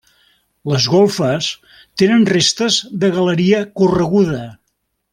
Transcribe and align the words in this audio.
Les 0.71 0.87
golfes 0.93 1.49
tenen 2.03 2.25
restes 2.31 2.81
de 3.05 3.13
galeria 3.21 3.61
correguda. 3.83 4.43